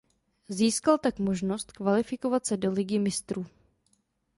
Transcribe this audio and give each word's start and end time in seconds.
Získal 0.49 0.97
tak 0.97 1.19
možnost 1.19 1.71
kvalifikovat 1.71 2.45
se 2.45 2.57
do 2.57 2.71
Ligy 2.71 2.99
mistrů. 2.99 3.45